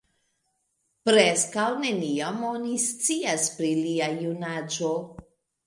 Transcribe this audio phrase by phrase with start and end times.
[1.09, 4.93] Preskaŭ nenion oni scias pri lia junaĝo.